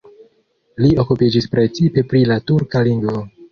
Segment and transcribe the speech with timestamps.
[0.83, 3.25] Li okupiĝis precipe pri la turka lingvo.